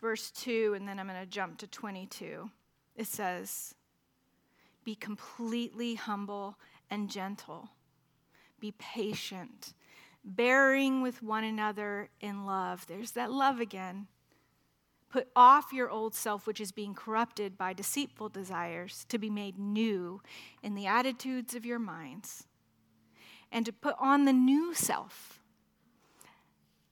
verse 0.00 0.32
2, 0.32 0.74
and 0.74 0.86
then 0.86 0.98
I'm 0.98 1.06
going 1.06 1.18
to 1.18 1.24
jump 1.24 1.58
to 1.58 1.66
22 1.68 2.50
it 2.96 3.06
says, 3.06 3.76
Be 4.84 4.96
completely 4.96 5.94
humble 5.94 6.58
and 6.90 7.08
gentle, 7.08 7.70
be 8.58 8.72
patient, 8.72 9.74
bearing 10.24 11.00
with 11.00 11.22
one 11.22 11.44
another 11.44 12.10
in 12.20 12.44
love. 12.44 12.84
There's 12.88 13.12
that 13.12 13.30
love 13.30 13.60
again. 13.60 14.08
Put 15.08 15.28
off 15.36 15.72
your 15.72 15.88
old 15.88 16.16
self, 16.16 16.48
which 16.48 16.60
is 16.60 16.72
being 16.72 16.94
corrupted 16.94 17.56
by 17.56 17.72
deceitful 17.72 18.30
desires, 18.30 19.06
to 19.08 19.18
be 19.18 19.30
made 19.30 19.56
new 19.56 20.20
in 20.64 20.74
the 20.74 20.88
attitudes 20.88 21.54
of 21.54 21.64
your 21.64 21.78
minds, 21.78 22.48
and 23.52 23.64
to 23.64 23.72
put 23.72 23.94
on 24.00 24.24
the 24.24 24.32
new 24.32 24.74
self, 24.74 25.37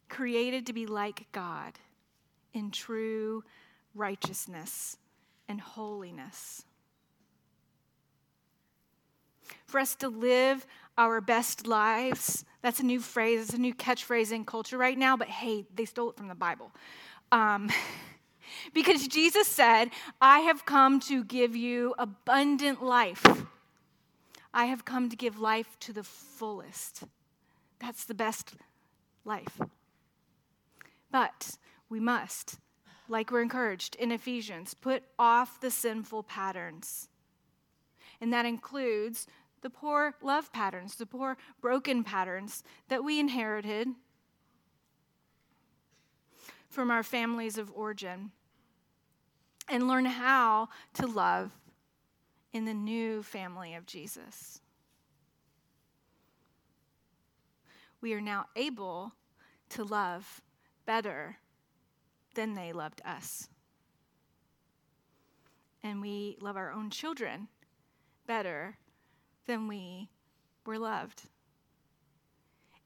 created 0.09 0.67
to 0.67 0.73
be 0.73 0.87
like 0.87 1.27
God 1.33 1.73
in 2.53 2.71
true 2.71 3.45
righteousness 3.95 4.97
and 5.49 5.61
holiness. 5.61 6.65
For 9.67 9.79
us 9.79 9.95
to 9.97 10.09
live 10.09 10.67
our 10.99 11.21
best 11.21 11.67
lives, 11.67 12.45
that's 12.63 12.81
a 12.81 12.85
new 12.85 13.01
phrase, 13.01 13.43
it's 13.43 13.55
a 13.55 13.59
new 13.59 13.75
catchphrase 13.75 14.33
in 14.33 14.45
culture 14.45 14.79
right 14.79 14.97
now, 14.97 15.17
but 15.17 15.29
hey, 15.29 15.65
they 15.75 15.85
stole 15.85 16.11
it 16.11 16.17
from 16.17 16.29
the 16.29 16.35
Bible. 16.35 16.73
Um, 17.31 17.71
because 18.75 19.07
Jesus 19.07 19.47
said, 19.47 19.91
I 20.21 20.41
have 20.41 20.65
come 20.65 21.01
to 21.01 21.25
give 21.25 21.55
you 21.55 21.95
abundant 21.99 22.83
life. 22.83 23.25
I 24.55 24.67
have 24.67 24.85
come 24.85 25.11
to 25.11 25.17
give 25.17 25.39
life 25.39 25.77
to 25.81 25.93
the 25.93 26.03
fullest. 26.03 27.05
That's 27.79 28.05
the 28.05 28.15
best 28.15 28.55
life. 29.25 29.61
But 31.11 31.57
we 31.89 32.01
must, 32.01 32.59
like 33.09 33.31
we're 33.31 33.43
encouraged 33.43 33.95
in 33.97 34.11
Ephesians, 34.13 34.75
put 34.75 35.05
off 35.19 35.61
the 35.61 35.71
sinful 35.71 36.25
patterns. 36.25 37.09
And 38.21 38.33
that 38.33 38.47
includes 38.47 39.27
the 39.63 39.71
poor 39.71 40.15
love 40.23 40.53
patterns, 40.53 40.97
the 40.97 41.07
poor 41.07 41.37
broken 41.61 42.05
patterns 42.05 42.63
that 42.89 43.05
we 43.05 43.19
inherited 43.21 43.89
from 46.69 46.91
our 46.91 47.03
families 47.03 47.59
of 47.59 47.73
origin 47.75 48.31
and 49.69 49.89
learn 49.89 50.05
how 50.05 50.69
to 50.95 51.07
love 51.07 51.51
in 52.53 52.65
the 52.65 52.75
new 52.75 53.23
family 53.23 53.75
of 53.75 53.87
Jesus. 53.87 54.61
We 58.01 58.13
are 58.13 58.21
now 58.21 58.47
able 58.55 59.13
to 59.71 59.85
love 59.85 60.43
better 60.87 61.37
than 62.35 62.55
they 62.55 62.73
loved 62.73 63.03
us. 63.05 63.49
And 65.83 66.01
we 66.01 66.37
love 66.41 66.57
our 66.57 66.73
own 66.73 66.91
children 66.91 67.49
better 68.27 68.77
than 69.47 69.69
we 69.69 70.09
were 70.65 70.79
loved. 70.79 71.23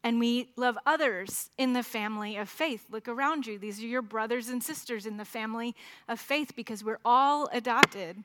And 0.02 0.18
we 0.18 0.50
love 0.56 0.78
others 0.86 1.50
in 1.58 1.74
the 1.74 1.82
family 1.82 2.36
of 2.36 2.48
faith. 2.48 2.86
Look 2.90 3.06
around 3.06 3.46
you. 3.46 3.58
These 3.58 3.82
are 3.82 3.86
your 3.86 4.02
brothers 4.02 4.48
and 4.48 4.62
sisters 4.62 5.04
in 5.04 5.18
the 5.18 5.24
family 5.24 5.74
of 6.08 6.18
faith 6.18 6.52
because 6.56 6.82
we're 6.82 7.00
all 7.04 7.48
adopted 7.52 8.24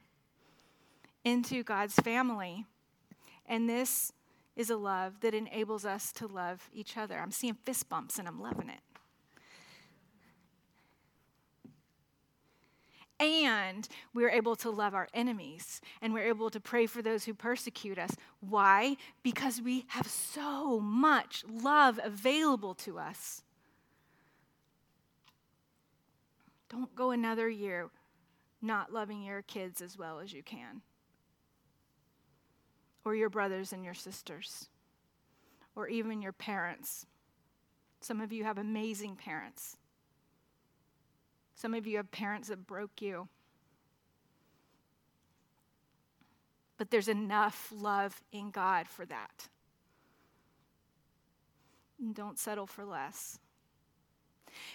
into 1.25 1.63
God's 1.63 1.95
family. 1.95 2.65
And 3.45 3.69
this 3.69 4.13
is 4.55 4.69
a 4.69 4.77
love 4.77 5.19
that 5.19 5.33
enables 5.33 5.85
us 5.85 6.13
to 6.13 6.27
love 6.27 6.69
each 6.73 6.95
other. 6.95 7.19
I'm 7.19 7.31
seeing 7.31 7.57
fist 7.65 7.89
bumps 7.89 8.19
and 8.19 8.27
I'm 8.27 8.41
loving 8.41 8.69
it. 8.69 8.79
And 13.19 13.87
we're 14.13 14.29
able 14.29 14.55
to 14.57 14.69
love 14.69 14.93
our 14.93 15.07
enemies 15.13 15.79
and 16.01 16.13
we're 16.13 16.27
able 16.27 16.49
to 16.49 16.59
pray 16.59 16.85
for 16.85 17.01
those 17.01 17.23
who 17.23 17.33
persecute 17.33 17.97
us. 17.97 18.11
Why? 18.41 18.97
Because 19.23 19.61
we 19.61 19.85
have 19.89 20.07
so 20.07 20.79
much 20.79 21.43
love 21.49 21.99
available 22.03 22.73
to 22.75 22.99
us. 22.99 23.41
Don't 26.67 26.93
go 26.93 27.11
another 27.11 27.47
year 27.47 27.89
not 28.61 28.91
loving 28.91 29.21
your 29.21 29.43
kids 29.43 29.81
as 29.81 29.97
well 29.97 30.19
as 30.19 30.33
you 30.33 30.41
can, 30.43 30.81
or 33.05 33.15
your 33.15 33.29
brothers 33.29 33.71
and 33.71 33.85
your 33.85 33.93
sisters, 33.93 34.67
or 35.75 35.87
even 35.87 36.21
your 36.21 36.31
parents. 36.31 37.05
Some 38.01 38.19
of 38.21 38.33
you 38.33 38.43
have 38.43 38.57
amazing 38.57 39.15
parents. 39.15 39.77
Some 41.55 41.73
of 41.73 41.87
you 41.87 41.97
have 41.97 42.11
parents 42.11 42.49
that 42.49 42.67
broke 42.67 43.01
you. 43.01 43.27
But 46.77 46.91
there's 46.91 47.07
enough 47.07 47.71
love 47.73 48.21
in 48.33 48.51
God 48.51 48.87
for 48.87 49.05
that. 49.05 49.47
And 51.99 52.13
don't 52.13 52.37
settle 52.37 52.67
for 52.67 52.83
less. 52.83 53.39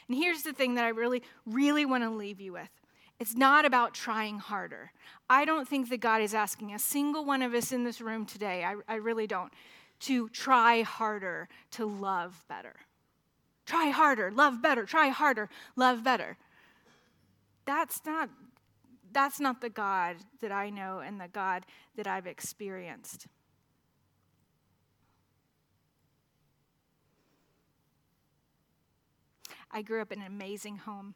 And 0.08 0.16
here's 0.16 0.42
the 0.42 0.54
thing 0.54 0.74
that 0.76 0.84
I 0.84 0.88
really, 0.88 1.22
really 1.44 1.84
want 1.84 2.02
to 2.04 2.10
leave 2.10 2.40
you 2.40 2.52
with 2.52 2.70
it's 3.18 3.36
not 3.36 3.66
about 3.66 3.92
trying 3.92 4.38
harder. 4.38 4.92
I 5.28 5.44
don't 5.44 5.68
think 5.68 5.90
that 5.90 6.00
God 6.00 6.22
is 6.22 6.32
asking 6.32 6.72
a 6.72 6.78
single 6.78 7.26
one 7.26 7.42
of 7.42 7.52
us 7.52 7.70
in 7.70 7.84
this 7.84 8.00
room 8.00 8.24
today, 8.24 8.64
I, 8.64 8.76
I 8.88 8.94
really 8.94 9.26
don't, 9.26 9.52
to 10.00 10.30
try 10.30 10.80
harder 10.80 11.50
to 11.72 11.84
love 11.84 12.42
better. 12.48 12.76
Try 13.66 13.90
harder, 13.90 14.30
love 14.30 14.62
better, 14.62 14.86
try 14.86 15.08
harder, 15.08 15.50
love 15.76 16.02
better 16.02 16.38
that's 17.64 18.00
not 18.04 18.28
that's 19.12 19.40
not 19.40 19.60
the 19.60 19.70
God 19.70 20.16
that 20.40 20.52
I 20.52 20.70
know 20.70 21.00
and 21.00 21.20
the 21.20 21.28
God 21.28 21.66
that 21.96 22.06
I've 22.06 22.26
experienced. 22.26 23.26
I 29.72 29.82
grew 29.82 30.00
up 30.00 30.12
in 30.12 30.20
an 30.20 30.26
amazing 30.26 30.78
home 30.78 31.14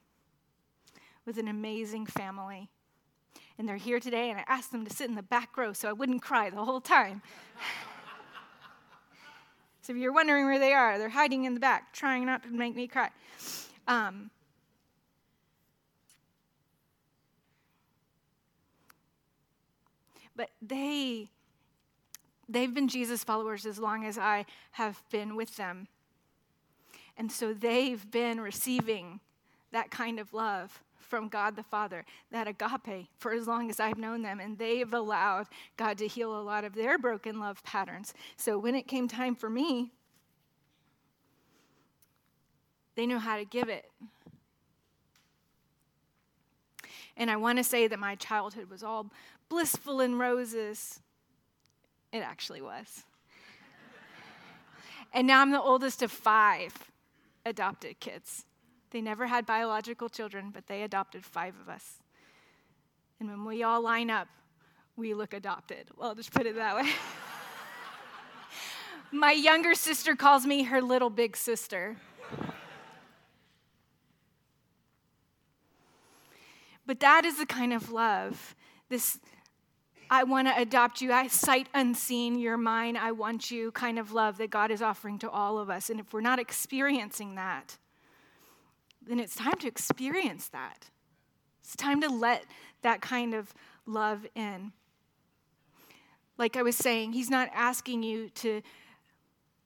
with 1.27 1.39
an 1.39 1.49
amazing 1.49 2.07
family. 2.07 2.69
And 3.59 3.69
they're 3.69 3.77
here 3.77 4.01
today, 4.01 4.31
and 4.31 4.39
I 4.39 4.45
asked 4.49 4.73
them 4.73 4.85
to 4.85 4.95
sit 4.95 5.09
in 5.09 5.15
the 5.15 5.23
back 5.23 5.57
row 5.57 5.73
so 5.73 5.89
I 5.89 5.93
wouldn't 5.93 6.23
cry 6.23 6.51
the 6.51 6.65
whole 6.65 6.81
time. 6.81 7.23
so 9.83 9.93
if 9.93 9.99
you're 9.99 10.13
wondering 10.13 10.45
where 10.45 10.59
they 10.59 10.73
are, 10.73 10.99
they're 10.99 11.09
hiding 11.09 11.45
in 11.45 11.55
the 11.55 11.61
back, 11.61 11.93
trying 11.93 12.27
not 12.27 12.43
to 12.43 12.51
make 12.51 12.75
me 12.75 12.89
cry. 12.89 13.11
Um, 13.87 14.31
but 20.37 20.51
they 20.61 21.31
they've 22.49 22.75
been 22.75 22.89
Jesus 22.89 23.25
followers 23.25 23.65
as 23.67 23.79
long 23.79 24.05
as 24.05 24.19
I 24.19 24.45
have 24.73 25.03
been 25.11 25.35
with 25.37 25.57
them. 25.57 25.89
And 27.17 27.31
so 27.31 27.55
they've 27.55 28.11
been 28.11 28.41
receiving 28.41 29.21
that 29.73 29.91
kind 29.91 30.19
of 30.19 30.35
love 30.35 30.83
from 30.99 31.29
God 31.29 31.55
the 31.55 31.63
Father, 31.63 32.05
that 32.33 32.49
agape, 32.49 33.09
for 33.19 33.33
as 33.33 33.47
long 33.47 33.71
as 33.71 33.79
I've 33.79 33.99
known 33.99 34.23
them. 34.23 34.41
And 34.41 34.59
they've 34.59 34.93
allowed 34.93 35.47
God 35.77 35.99
to 35.99 36.09
heal 36.09 36.39
a 36.39 36.43
lot 36.43 36.65
of 36.65 36.75
their 36.75 36.99
broken 36.99 37.39
love 37.39 37.63
patterns. 37.63 38.15
So 38.37 38.59
when 38.59 38.75
it 38.75 38.89
came 38.89 39.07
time 39.07 39.35
for 39.35 39.49
me, 39.49 39.93
they 42.97 43.07
knew 43.07 43.19
how 43.19 43.37
to 43.37 43.45
give 43.45 43.69
it. 43.69 43.91
And 47.17 47.31
I 47.31 47.37
want 47.37 47.59
to 47.59 47.65
say 47.65 47.87
that 47.87 47.99
my 47.99 48.17
childhood 48.17 48.69
was 48.69 48.83
all 48.83 49.07
blissful 49.55 50.01
in 50.01 50.19
roses. 50.19 50.99
It 52.13 52.19
actually 52.19 52.61
was. 52.61 53.05
and 55.13 55.29
now 55.29 55.43
I'm 55.43 55.53
the 55.53 55.63
oldest 55.63 56.03
of 56.03 56.11
five 56.11 56.75
adopted 57.47 58.01
kids. 58.01 58.45
They 58.91 59.01
never 59.01 59.29
had 59.29 59.47
biological 59.47 60.09
children, 60.09 60.51
but 60.53 60.67
they 60.67 60.83
adopted 60.83 61.25
five 61.25 61.55
of 61.61 61.69
us. 61.69 62.03
And 63.21 63.29
when 63.29 63.45
we 63.45 63.63
all 63.63 63.81
line 63.81 64.11
up, 64.11 64.27
we 64.97 65.15
look 65.15 65.33
adopted. 65.33 65.87
Well, 65.97 66.09
I'll 66.09 66.15
just 66.17 66.33
put 66.33 66.47
it 66.47 66.57
that 66.57 66.75
way. 66.75 66.91
My 69.13 69.31
younger 69.31 69.77
sister 69.77 70.17
calls 70.17 70.47
me 70.47 70.65
her 70.65 70.83
little 70.83 71.11
big 71.11 71.37
sister. 71.37 71.97
But 76.87 76.99
that 77.01 77.25
is 77.25 77.39
the 77.39 77.47
kind 77.47 77.73
of 77.73 77.93
love, 77.93 78.57
this 78.89 79.21
I 80.11 80.25
want 80.25 80.49
to 80.49 80.61
adopt 80.61 81.01
you, 81.01 81.13
I 81.13 81.29
sight 81.29 81.69
unseen, 81.75 82.39
you're 82.39 82.57
mine, 82.57 82.97
I 82.97 83.13
want 83.13 83.51
you 83.51 83.73
kind 83.73 83.99
of 83.99 84.13
love 84.13 84.39
that 84.39 84.51
God 84.51 84.71
is 84.71 84.83
offering 84.83 85.19
to 85.21 85.31
all 85.31 85.59
of 85.59 85.71
us. 85.71 85.91
And 85.91 86.01
if 86.01 86.13
we're 86.13 86.21
not 86.21 86.39
experiencing 86.39 87.35
that, 87.37 87.79
then 89.07 89.19
it's 89.19 89.35
time 89.35 89.59
to 89.61 89.67
experience 89.67 90.49
that. 90.49 90.91
It's 91.63 91.77
time 91.77 92.01
to 92.03 92.09
let 92.09 92.45
that 92.83 93.01
kind 93.01 93.35
of 93.35 93.55
love 93.87 94.27
in. 94.35 94.73
Like 96.37 96.57
I 96.57 96.63
was 96.63 96.77
saying, 96.77 97.13
He's 97.13 97.31
not 97.31 97.49
asking 97.55 98.03
you 98.03 98.29
to 98.31 98.61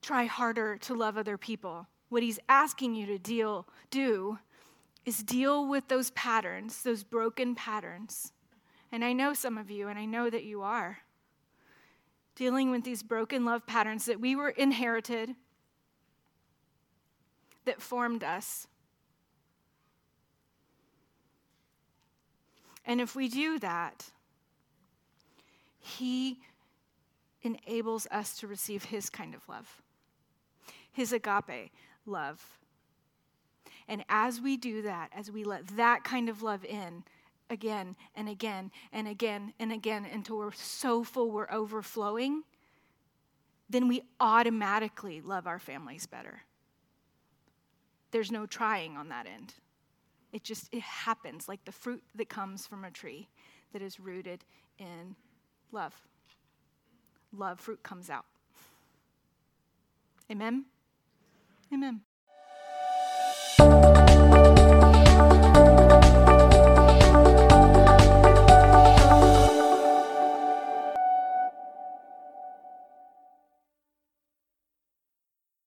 try 0.03 0.24
harder 0.24 0.77
to 0.79 0.94
love 0.94 1.16
other 1.16 1.37
people. 1.37 1.87
What 2.09 2.22
He's 2.22 2.38
asking 2.48 2.94
you 2.94 3.07
to 3.07 3.18
deal, 3.18 3.66
do 3.90 4.38
is 5.05 5.22
deal 5.22 5.66
with 5.68 5.88
those 5.88 6.11
patterns, 6.12 6.83
those 6.83 7.03
broken 7.03 7.55
patterns 7.55 8.33
and 8.90 9.05
I 9.05 9.12
know 9.12 9.35
some 9.35 9.59
of 9.59 9.70
you, 9.70 9.88
and 9.88 9.98
I 9.98 10.05
know 10.05 10.31
that 10.31 10.44
you 10.44 10.62
are 10.62 10.98
dealing 12.38 12.70
with 12.70 12.85
these 12.85 13.03
broken 13.03 13.44
love 13.44 13.66
patterns 13.66 14.05
that 14.05 14.20
we 14.20 14.37
were 14.37 14.51
inherited, 14.51 15.35
that 17.64 17.83
formed 17.83 18.22
us. 18.22 18.68
And 22.87 23.01
if 23.01 23.16
we 23.16 23.29
do 23.29 23.59
that, 23.59 24.12
He 25.81 26.38
enables 27.42 28.07
us 28.11 28.38
to 28.38 28.46
receive 28.46 28.85
His 28.85 29.11
kind 29.11 29.35
of 29.35 29.46
love, 29.48 29.83
His 30.92 31.12
agape 31.12 31.72
love. 32.07 32.59
And 33.88 34.05
as 34.09 34.40
we 34.40 34.57
do 34.57 34.83
that, 34.83 35.11
as 35.14 35.31
we 35.31 35.42
let 35.42 35.66
that 35.77 36.05
kind 36.05 36.29
of 36.29 36.42
love 36.42 36.64
in, 36.64 37.03
again 37.50 37.96
and 38.14 38.28
again 38.28 38.70
and 38.92 39.08
again 39.08 39.52
and 39.58 39.72
again 39.72 40.06
until 40.12 40.38
we're 40.38 40.52
so 40.52 41.04
full 41.04 41.30
we're 41.30 41.50
overflowing, 41.50 42.42
then 43.70 43.88
we 43.88 44.02
automatically 44.20 45.20
love 45.20 45.46
our 45.46 45.58
families 45.58 46.06
better. 46.06 46.42
There's 48.11 48.32
no 48.32 48.46
trying 48.46 48.96
on 48.96 49.08
that 49.11 49.26
end. 49.26 49.54
It 50.32 50.44
just 50.44 50.68
it 50.72 50.82
happens 50.82 51.48
like 51.48 51.64
the 51.64 51.72
fruit 51.72 52.02
that 52.14 52.28
comes 52.28 52.66
from 52.66 52.84
a 52.84 52.90
tree 52.90 53.28
that 53.72 53.82
is 53.82 54.00
rooted 54.00 54.44
in 54.78 55.16
love. 55.72 55.94
Love 57.37 57.61
fruit 57.61 57.82
comes 57.82 58.08
out. 58.08 58.24
Amen. 60.30 60.64
Amen. 61.72 62.00